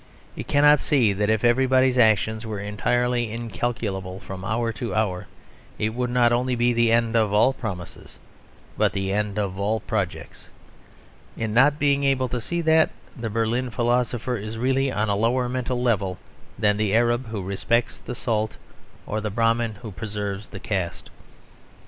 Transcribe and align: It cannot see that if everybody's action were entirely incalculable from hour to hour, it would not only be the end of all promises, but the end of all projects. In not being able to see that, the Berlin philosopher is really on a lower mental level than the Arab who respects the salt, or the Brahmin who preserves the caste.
It 0.35 0.47
cannot 0.47 0.79
see 0.79 1.13
that 1.13 1.29
if 1.29 1.43
everybody's 1.43 1.95
action 1.99 2.39
were 2.43 2.59
entirely 2.59 3.31
incalculable 3.31 4.19
from 4.19 4.43
hour 4.43 4.71
to 4.73 4.95
hour, 4.95 5.27
it 5.77 5.93
would 5.93 6.09
not 6.09 6.33
only 6.33 6.55
be 6.55 6.73
the 6.73 6.91
end 6.91 7.15
of 7.15 7.31
all 7.31 7.53
promises, 7.53 8.17
but 8.79 8.93
the 8.93 9.13
end 9.13 9.37
of 9.37 9.59
all 9.59 9.79
projects. 9.81 10.49
In 11.37 11.53
not 11.53 11.77
being 11.77 12.03
able 12.03 12.29
to 12.29 12.41
see 12.41 12.61
that, 12.61 12.89
the 13.15 13.29
Berlin 13.29 13.69
philosopher 13.69 14.37
is 14.37 14.57
really 14.57 14.91
on 14.91 15.07
a 15.07 15.15
lower 15.15 15.47
mental 15.47 15.79
level 15.79 16.17
than 16.57 16.77
the 16.77 16.95
Arab 16.95 17.27
who 17.27 17.43
respects 17.43 17.99
the 17.99 18.15
salt, 18.15 18.57
or 19.05 19.21
the 19.21 19.29
Brahmin 19.29 19.75
who 19.83 19.91
preserves 19.91 20.47
the 20.47 20.59
caste. 20.59 21.11